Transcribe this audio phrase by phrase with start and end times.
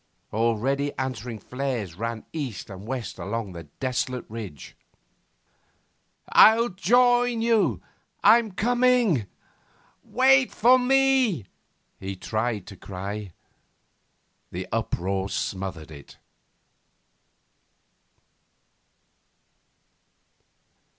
[0.33, 4.75] Already answering flares ran east and west along the desolate ridge.
[6.31, 7.83] 'I'll join you!
[8.23, 9.27] I'm coming!
[10.03, 11.45] Wait for me!'
[11.99, 13.31] he tried to cry.
[14.51, 16.17] The uproar smothered it.